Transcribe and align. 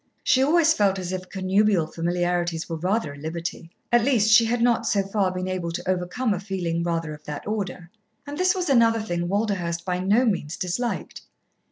She 0.23 0.41
always 0.41 0.73
felt 0.73 0.97
as 0.97 1.11
if 1.13 1.29
connubial 1.29 1.85
familiarities 1.85 2.67
were 2.67 2.77
rather 2.77 3.13
a 3.13 3.17
liberty; 3.19 3.69
at 3.91 4.03
least 4.03 4.31
she 4.31 4.45
had 4.45 4.59
not, 4.59 4.87
so 4.87 5.03
far, 5.03 5.31
been 5.31 5.47
able 5.47 5.69
to 5.73 5.87
overcome 5.87 6.33
a 6.33 6.39
feeling 6.39 6.81
rather 6.81 7.13
of 7.13 7.23
that 7.25 7.45
order. 7.45 7.91
And 8.25 8.35
this 8.35 8.55
was 8.55 8.67
another 8.67 8.99
thing 8.99 9.27
Walderhurst 9.29 9.85
by 9.85 9.99
no 9.99 10.25
means 10.25 10.57
disliked. 10.57 11.21